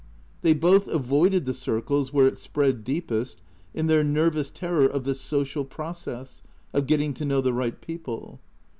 They 0.41 0.55
both 0.55 0.87
avoided 0.87 1.45
the 1.45 1.53
circles 1.53 2.11
where 2.11 2.25
it 2.25 2.39
spread 2.39 2.83
deepest, 2.83 3.39
in 3.75 3.85
their 3.85 4.03
nervous 4.03 4.49
ter 4.49 4.87
ror 4.89 4.89
of 4.89 5.03
the 5.03 5.13
social 5.13 5.63
process, 5.63 6.41
of" 6.73 6.87
getting 6.87 7.13
to 7.13 7.23
know 7.23 7.39
the 7.39 7.53
right 7.53 7.79
people." 7.79 8.39